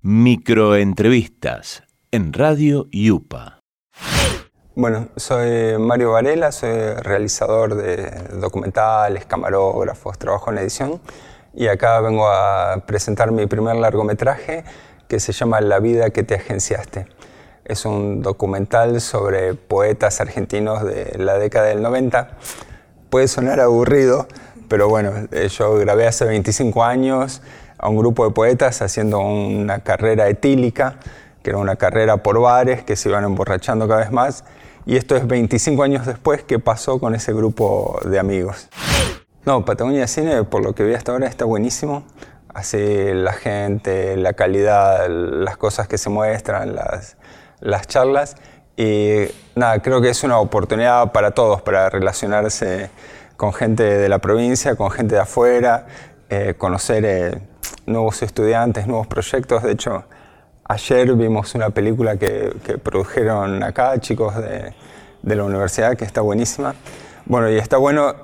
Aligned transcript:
Microentrevistas 0.00 1.82
en 2.12 2.32
Radio 2.32 2.86
Yupa. 2.92 3.58
Bueno, 4.76 5.08
soy 5.16 5.76
Mario 5.76 6.12
Varela, 6.12 6.52
soy 6.52 6.70
realizador 7.02 7.74
de 7.74 8.08
documentales, 8.38 9.26
camarógrafos, 9.26 10.16
trabajo 10.16 10.52
en 10.52 10.58
edición 10.58 11.00
y 11.52 11.66
acá 11.66 12.00
vengo 12.00 12.28
a 12.28 12.84
presentar 12.86 13.32
mi 13.32 13.46
primer 13.46 13.74
largometraje 13.74 14.62
que 15.08 15.18
se 15.18 15.32
llama 15.32 15.60
La 15.60 15.80
vida 15.80 16.10
que 16.10 16.22
te 16.22 16.36
agenciaste. 16.36 17.08
Es 17.64 17.84
un 17.84 18.22
documental 18.22 19.00
sobre 19.00 19.54
poetas 19.54 20.20
argentinos 20.20 20.84
de 20.84 21.18
la 21.18 21.38
década 21.38 21.66
del 21.66 21.82
90. 21.82 22.38
Puede 23.10 23.26
sonar 23.26 23.58
aburrido, 23.58 24.28
pero 24.68 24.88
bueno, 24.88 25.26
eh, 25.32 25.48
yo 25.48 25.74
grabé 25.74 26.06
hace 26.06 26.24
25 26.24 26.84
años 26.84 27.42
a 27.78 27.88
un 27.88 27.96
grupo 27.96 28.24
de 28.24 28.32
poetas 28.32 28.82
haciendo 28.82 29.20
una 29.20 29.80
carrera 29.80 30.28
etílica, 30.28 30.96
que 31.42 31.50
era 31.50 31.58
una 31.58 31.76
carrera 31.76 32.18
por 32.18 32.40
bares 32.40 32.82
que 32.82 32.96
se 32.96 33.08
iban 33.08 33.24
emborrachando 33.24 33.88
cada 33.88 34.00
vez 34.00 34.10
más. 34.10 34.44
Y 34.84 34.96
esto 34.96 35.16
es 35.16 35.26
25 35.26 35.82
años 35.82 36.06
después 36.06 36.42
que 36.42 36.58
pasó 36.58 36.98
con 36.98 37.14
ese 37.14 37.32
grupo 37.32 38.00
de 38.04 38.18
amigos. 38.18 38.68
No, 39.44 39.64
Patagonia 39.64 40.06
Cine, 40.06 40.44
por 40.44 40.62
lo 40.62 40.74
que 40.74 40.82
vi 40.82 40.94
hasta 40.94 41.12
ahora, 41.12 41.26
está 41.26 41.44
buenísimo. 41.44 42.04
Así 42.52 43.12
la 43.12 43.32
gente, 43.32 44.16
la 44.16 44.32
calidad, 44.32 45.08
las 45.08 45.56
cosas 45.56 45.86
que 45.86 45.98
se 45.98 46.10
muestran, 46.10 46.74
las, 46.74 47.16
las 47.60 47.86
charlas. 47.86 48.36
Y 48.76 49.24
nada, 49.54 49.80
creo 49.80 50.00
que 50.00 50.08
es 50.08 50.22
una 50.24 50.38
oportunidad 50.38 51.12
para 51.12 51.32
todos, 51.32 51.62
para 51.62 51.90
relacionarse 51.90 52.90
con 53.36 53.52
gente 53.52 53.82
de 53.82 54.08
la 54.08 54.18
provincia, 54.18 54.74
con 54.74 54.90
gente 54.90 55.14
de 55.14 55.20
afuera, 55.20 55.86
eh, 56.30 56.54
conocer 56.58 57.04
eh, 57.04 57.40
nuevos 57.88 58.22
estudiantes, 58.22 58.86
nuevos 58.86 59.06
proyectos. 59.06 59.62
De 59.62 59.72
hecho, 59.72 60.04
ayer 60.64 61.14
vimos 61.14 61.54
una 61.54 61.70
película 61.70 62.16
que, 62.16 62.52
produjeron 62.82 63.62
acá 63.62 63.98
chicos 64.00 64.34
de, 64.36 64.74
la 65.22 65.44
universidad 65.44 65.96
que 65.96 66.04
está 66.04 66.20
buenísima. 66.20 66.74
Bueno, 67.26 67.50
y 67.50 67.56
está 67.56 67.76
bueno 67.76 68.14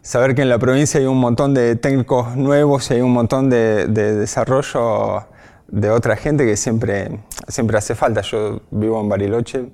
saber 0.00 0.34
que 0.34 0.42
en 0.42 0.48
la 0.48 0.58
provincia 0.58 0.98
hay 0.98 1.06
un 1.06 1.18
montón 1.18 1.54
de 1.54 1.76
técnicos 1.76 2.36
nuevos 2.36 2.90
y 2.90 2.94
hay 2.94 3.00
un 3.00 3.12
montón 3.12 3.50
de, 3.50 3.86
desarrollo 3.86 5.26
de 5.68 5.90
otra 5.90 6.16
gente 6.16 6.44
que 6.44 6.56
siempre, 6.56 7.20
siempre 7.48 7.78
hace 7.78 7.94
falta. 7.94 8.22
Yo 8.22 8.62
vivo 8.70 9.00
en 9.00 9.08
Bariloche 9.08 9.66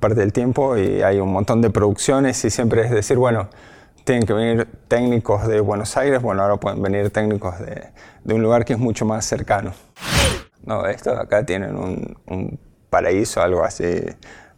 parte 0.00 0.20
del 0.20 0.32
tiempo 0.32 0.76
y 0.76 1.02
hay 1.02 1.18
un 1.18 1.32
montón 1.32 1.60
de 1.60 1.70
producciones 1.70 2.44
y 2.44 2.50
siempre 2.50 2.82
es 2.84 2.90
decir, 2.90 3.16
bueno, 3.16 3.48
tienen 4.08 4.24
que 4.24 4.32
venir 4.32 4.66
técnicos 4.88 5.46
de 5.46 5.60
Buenos 5.60 5.94
Aires, 5.98 6.22
bueno, 6.22 6.40
ahora 6.40 6.56
pueden 6.56 6.80
venir 6.80 7.10
técnicos 7.10 7.56
de, 7.58 7.92
un 8.32 8.40
lugar 8.40 8.64
que 8.64 8.72
es 8.72 8.78
mucho 8.78 9.04
más 9.04 9.26
cercano. 9.26 9.74
No, 10.64 10.86
estos 10.86 11.18
acá 11.18 11.44
tienen 11.44 11.76
un, 11.76 12.58
paraíso, 12.88 13.42
algo 13.42 13.62
así 13.64 13.84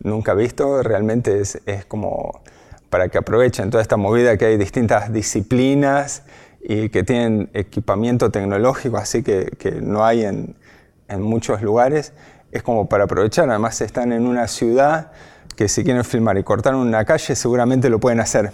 nunca 0.04 0.34
visto, 0.34 0.84
realmente 0.84 1.40
es, 1.40 1.58
como 1.88 2.42
para 2.90 3.08
que 3.08 3.18
aprovechen 3.18 3.70
toda 3.70 3.82
esta 3.82 3.96
movida 3.96 4.36
que 4.36 4.44
hay 4.44 4.56
distintas 4.56 5.12
disciplinas 5.12 6.22
y 6.62 6.88
que 6.90 7.02
tienen 7.02 7.50
equipamiento 7.52 8.30
tecnológico, 8.30 8.98
así 8.98 9.24
que, 9.24 9.46
que 9.58 9.80
no 9.80 10.04
hay 10.04 10.26
en, 10.26 10.54
en 11.08 11.22
muchos 11.22 11.60
lugares, 11.60 12.12
es 12.52 12.62
como 12.62 12.88
para 12.88 13.04
aprovechar, 13.04 13.50
además 13.50 13.80
están 13.80 14.12
en 14.12 14.28
una 14.28 14.46
ciudad 14.46 15.10
que 15.56 15.66
si 15.66 15.82
quieren 15.82 16.04
filmar 16.04 16.38
y 16.38 16.44
cortar 16.44 16.76
una 16.76 17.04
calle 17.04 17.34
seguramente 17.34 17.90
lo 17.90 17.98
pueden 17.98 18.20
hacer 18.20 18.52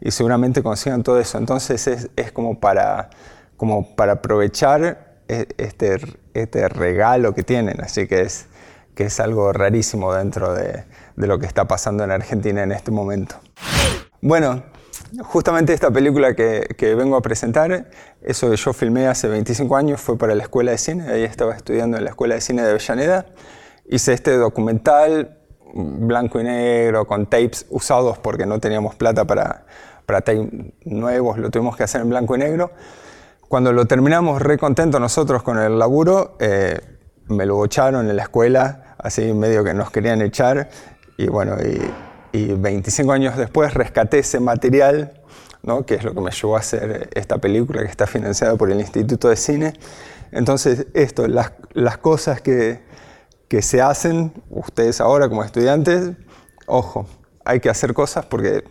y 0.00 0.10
seguramente 0.10 0.62
consigan 0.62 1.02
todo 1.02 1.18
eso. 1.18 1.38
Entonces 1.38 1.86
es, 1.86 2.10
es 2.16 2.32
como, 2.32 2.60
para, 2.60 3.10
como 3.56 3.94
para 3.96 4.14
aprovechar 4.14 5.20
e, 5.28 5.46
este, 5.58 5.98
este 6.34 6.68
regalo 6.68 7.34
que 7.34 7.42
tienen. 7.42 7.80
Así 7.80 8.06
que 8.06 8.22
es, 8.22 8.46
que 8.94 9.04
es 9.04 9.20
algo 9.20 9.52
rarísimo 9.52 10.14
dentro 10.14 10.54
de, 10.54 10.84
de 11.16 11.26
lo 11.26 11.38
que 11.38 11.46
está 11.46 11.66
pasando 11.66 12.04
en 12.04 12.10
Argentina 12.10 12.62
en 12.62 12.72
este 12.72 12.90
momento. 12.90 13.36
Bueno, 14.20 14.62
justamente 15.22 15.72
esta 15.72 15.90
película 15.90 16.34
que, 16.34 16.66
que, 16.76 16.94
vengo 16.94 17.16
a 17.16 17.22
presentar, 17.22 17.90
eso 18.22 18.50
que 18.50 18.56
yo 18.56 18.72
filmé 18.72 19.06
hace 19.06 19.28
25 19.28 19.76
años, 19.76 20.00
fue 20.00 20.16
para 20.16 20.34
la 20.34 20.42
Escuela 20.42 20.72
de 20.72 20.78
Cine, 20.78 21.08
ahí 21.08 21.24
estaba 21.24 21.54
estudiando 21.54 21.98
en 21.98 22.04
la 22.04 22.10
Escuela 22.10 22.34
de 22.34 22.40
Cine 22.40 22.62
de 22.62 22.70
Avellaneda. 22.70 23.26
Hice 23.86 24.14
este 24.14 24.36
documental 24.36 25.43
blanco 25.74 26.40
y 26.40 26.44
negro, 26.44 27.06
con 27.06 27.26
tapes 27.26 27.66
usados 27.70 28.18
porque 28.18 28.46
no 28.46 28.60
teníamos 28.60 28.94
plata 28.94 29.24
para, 29.24 29.66
para 30.06 30.20
tapes 30.20 30.48
nuevos, 30.84 31.38
lo 31.38 31.50
tuvimos 31.50 31.76
que 31.76 31.82
hacer 31.82 32.00
en 32.00 32.10
blanco 32.10 32.36
y 32.36 32.38
negro. 32.38 32.70
Cuando 33.48 33.72
lo 33.72 33.86
terminamos 33.86 34.40
re 34.40 34.56
contentos 34.56 35.00
nosotros 35.00 35.42
con 35.42 35.58
el 35.58 35.78
laburo, 35.78 36.36
eh, 36.38 36.80
me 37.26 37.44
lo 37.46 37.64
echaron 37.64 38.08
en 38.08 38.16
la 38.16 38.22
escuela, 38.22 38.94
así 38.98 39.32
medio 39.32 39.64
que 39.64 39.74
nos 39.74 39.90
querían 39.90 40.22
echar, 40.22 40.68
y 41.16 41.26
bueno, 41.26 41.56
y, 41.60 42.38
y 42.38 42.52
25 42.52 43.12
años 43.12 43.36
después 43.36 43.74
rescaté 43.74 44.20
ese 44.20 44.40
material, 44.40 45.20
¿no? 45.62 45.84
que 45.84 45.94
es 45.94 46.04
lo 46.04 46.14
que 46.14 46.20
me 46.20 46.30
llevó 46.30 46.56
a 46.56 46.60
hacer 46.60 47.10
esta 47.14 47.38
película 47.38 47.82
que 47.82 47.88
está 47.88 48.06
financiada 48.06 48.56
por 48.56 48.70
el 48.70 48.80
Instituto 48.80 49.28
de 49.28 49.36
Cine. 49.36 49.74
Entonces, 50.32 50.86
esto, 50.94 51.28
las, 51.28 51.52
las 51.72 51.98
cosas 51.98 52.40
que, 52.40 52.80
que 53.54 53.62
se 53.62 53.80
hacen, 53.80 54.32
ustedes 54.50 55.00
ahora 55.00 55.28
como 55.28 55.44
estudiantes, 55.44 56.10
ojo, 56.66 57.06
hay 57.44 57.60
que 57.60 57.70
hacer 57.70 57.94
cosas 57.94 58.26
porque 58.26 58.64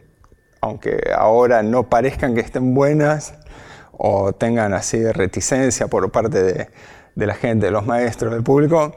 aunque 0.59 0.99
ahora 1.17 1.63
no 1.63 1.87
parezcan 1.87 2.35
que 2.35 2.41
estén 2.41 2.73
buenas 2.73 3.33
o 3.93 4.33
tengan 4.33 4.73
así 4.73 5.01
reticencia 5.13 5.87
por 5.87 6.11
parte 6.11 6.43
de, 6.43 6.69
de 7.15 7.25
la 7.25 7.33
gente, 7.33 7.67
de 7.67 7.71
los 7.71 7.85
maestros, 7.85 8.33
del 8.33 8.43
público, 8.43 8.93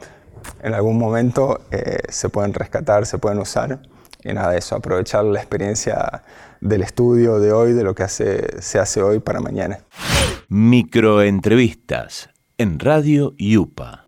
en 0.61 0.73
algún 0.73 0.97
momento 0.97 1.61
eh, 1.71 1.99
se 2.09 2.27
pueden 2.27 2.53
rescatar, 2.53 3.05
se 3.05 3.17
pueden 3.17 3.39
usar. 3.39 3.79
Y 4.25 4.33
nada, 4.33 4.57
eso, 4.57 4.75
aprovechar 4.75 5.23
la 5.23 5.39
experiencia 5.39 6.21
del 6.59 6.81
estudio 6.81 7.39
de 7.39 7.53
hoy, 7.53 7.71
de 7.71 7.85
lo 7.85 7.95
que 7.95 8.03
hace, 8.03 8.61
se 8.61 8.77
hace 8.77 9.01
hoy 9.01 9.19
para 9.19 9.39
mañana. 9.39 9.79
Microentrevistas 10.49 12.29
en 12.57 12.77
Radio 12.77 13.35
Yupa. 13.37 14.06